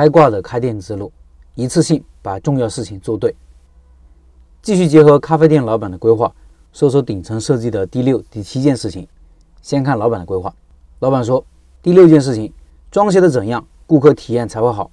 [0.00, 1.12] 开挂的开店之路，
[1.54, 3.36] 一次性把重要事情做对。
[4.62, 6.32] 继续结合咖啡店老板的规划，
[6.72, 9.06] 说说顶层设计的第六、第七件事情。
[9.60, 10.54] 先看老板的规划，
[11.00, 11.44] 老板说
[11.82, 12.50] 第六件事情，
[12.90, 14.90] 装修的怎样，顾客体验才会好。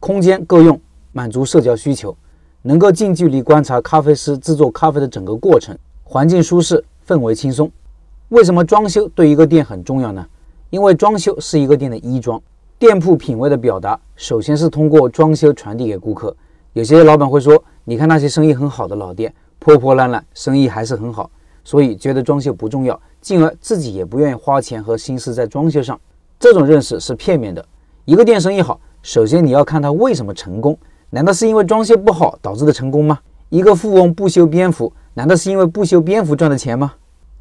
[0.00, 0.80] 空间够用，
[1.12, 2.16] 满足社交需求，
[2.62, 7.70] 能够近距离观察咖啡师制作咖啡的整个过程，环境舒适，氛围轻松。
[8.30, 10.26] 为什么装修对一个店很重要呢？
[10.70, 12.42] 因为装修是一个店的衣装。
[12.78, 16.34] 店铺品味的表达，首先是通过装修传递给顾客。
[16.74, 21.28] 有些老板会说：“你看那些生意很好的老店，破破烂烂，生意还是很好，
[21.64, 25.98] 所以觉得装修不重要，进而自己也不愿意花钱和心思在装修上。”
[26.38, 27.66] 这种认识是片面的。
[28.04, 30.78] 一个店生意好，首先你要看它为什么成功？
[31.10, 33.18] 难道是因为装修不好导致的成功吗？
[33.48, 36.92] 一个富翁不修边幅，难道是因为不修边幅赚的钱吗？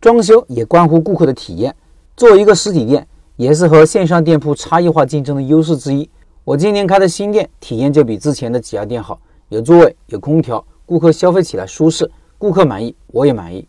[0.00, 1.76] 装修也关乎顾客的体验。
[2.16, 3.06] 作为一个实体店。
[3.38, 6.10] 也是和线上店铺差异化竞争的优势之一。
[6.42, 9.16] 我今年开的新店体验就比之前的几家店好，
[9.50, 13.64] 有座位，有空调，顾客消费起来舒适，顾客满意，我也满意。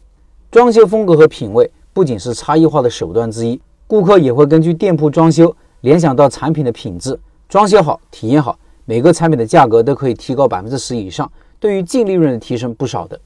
[0.50, 7.20] 装修风格和品味不仅是差异化的手段之一，顾客也会根据店铺装修联想到产品的品质。
[7.48, 13.20] 装修好，体验好，每个产品的价格都可以提高百分之十以上，对于净利润的提升不少的。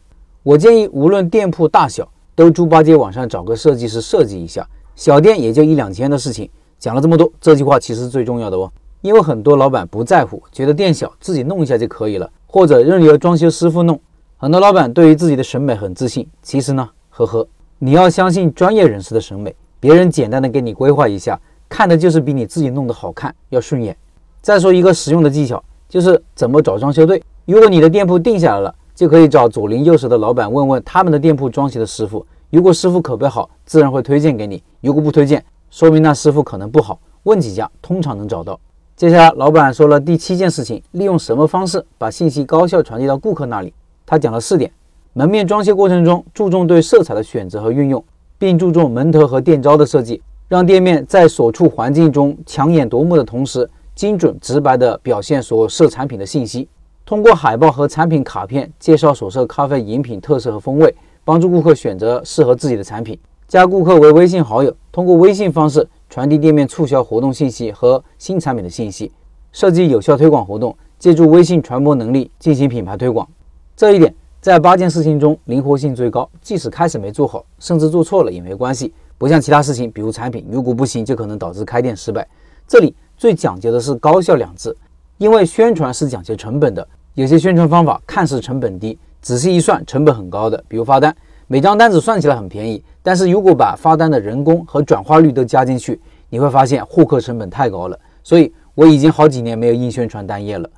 [0.43, 4.67] 我建议无论店铺大小，都猪八戒网上找个设计师设计一下。
[4.95, 8.71] 小店也就一两千的事情，讲了这么多，这句话其实是最重要的哦。
[9.01, 13.99] 因为很多老板不在乎，觉得店小自己弄一下就可以了，或者任由装修师傅弄。
[14.37, 17.47] 很多老板对于自己的审美很自信，其实呢，呵呵，
[17.79, 19.53] 你要相信专业人士的审美。
[19.79, 23.97] 别人简单的给你规划一下，看的就是比你自己弄得好看要顺眼。
[24.41, 27.21] 再说一个实用的技巧，就是怎么找装修队。
[27.45, 32.25] 如果你的店铺定下来了，就可以找左邻右舍的老板问问他们的店铺装修的师傅。
[32.53, 36.99] 如果师傅口碑好，自然会推荐给你；如果不推荐，说明那师傅可能不好。
[37.23, 38.59] 问几家，通常能找到。
[38.95, 43.73] 接下来，老板说了第七件事情：利用什么方式把信息高效传递到顾客那里？
[44.05, 44.71] 他讲了四点：
[45.13, 48.05] 门面装修过程中注重对色彩的选择和运用，
[48.37, 56.69] 并注重门头和店招的设计，让店面在所处环境中抢眼夺目的同时，精准直白地表现所设产品的信息。
[57.03, 60.95] 通过海报和产品卡片介绍所设咖啡饮品特色和风味。
[61.25, 63.17] 帮助顾客选择适合自己的产品，
[63.47, 69.11] 加顾客为微信好友，通过微信方式传递店面促销活动信息和新产品的信息，
[69.51, 73.27] 设计有效推广活动，借助微信传播能力进行品牌推广。
[73.75, 78.93] 这一点在八件事情中灵活性最高，即使开始没做好，甚至做错了也没关系。
[79.17, 82.27] 不像其他事情，比如产品，如果不行，就可能导致开店失败。
[82.67, 84.75] 这里最讲究的是高效两字，
[85.17, 88.99] 因为宣传是讲究成本的，有些宣传方法看似成本低。
[89.23, 91.15] 仔细一算，成本很高的，比如发单，
[91.47, 95.97] 每张单子算起来很便宜，但是如果把发单的人工和转化率都加进去，
[96.29, 97.97] 你会发现获客成本太高了。
[98.21, 100.69] 所以我已经好几年没有硬宣传单页了。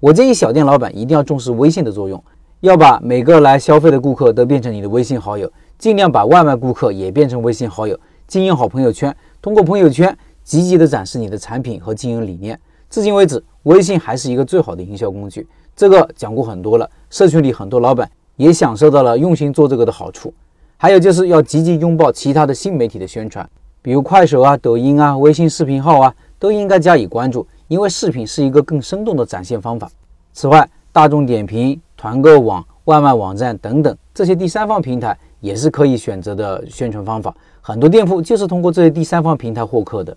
[0.00, 2.22] 我建议小店老板一定要重视微信的作用，
[2.60, 12.60] 要把每个来消费的顾客都变成你的微信好友，尽量把外卖顾客也变成微信好友，经营好朋友圈，通过朋友圈积极的展示你的产品和经营理念。
[12.94, 15.44] 至今为止，微信还是一个最好的营销工具。
[15.74, 20.32] 这个讲过很多了，社群里很多老板也享受到了用心做这个的好处。
[20.76, 23.44] 还有就是要积极拥抱其他的新媒体的宣传，
[23.82, 29.90] 比如快手啊、抖音啊、微信视频号啊，都应该加以关注，因为视频是一个更生动的展现方法。
[30.32, 37.34] 此外，大众点评、团购网、外卖网站等等这些第三方平台也是可以选择的宣传方法。
[37.60, 40.16] 很多店铺就是通过这些第三方平台获客的。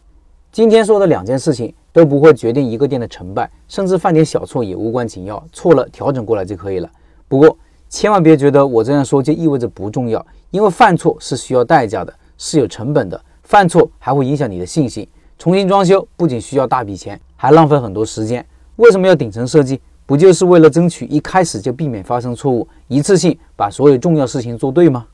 [0.50, 6.88] 今天说的两件事情都不会决定一个店的成败，甚至犯点小错也无关紧要，错了调整过来就可以了。
[7.28, 7.58] 不过
[7.90, 15.08] 千万别觉得我这样说就意味着不重要，因为犯错是需要代价的，是有成本的，犯错还会影响你的信心。
[15.40, 18.46] 重新装修不仅需要大笔钱，还浪费很多时间。
[18.76, 19.82] 为什么要顶层设计？
[20.06, 25.08] 不就是为了争取一开始就避免发生错误，一次性把所有重要事情做对吗？